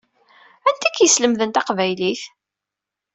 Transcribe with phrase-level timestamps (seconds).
[0.69, 2.23] Anta i k-yeslemden taqbaylit?